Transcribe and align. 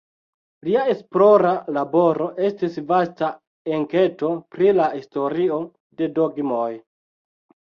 Lia 0.67 0.83
esplora 0.93 1.51
laboro 1.75 2.29
estis 2.47 2.79
vasta 2.93 3.29
enketo 3.75 4.33
pri 4.57 4.73
la 4.81 4.89
historio 4.97 5.61
de 6.01 6.09
dogmoj. 6.17 6.69